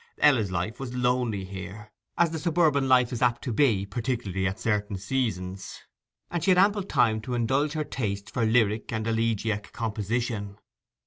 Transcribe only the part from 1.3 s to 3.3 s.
here, as the suburban life is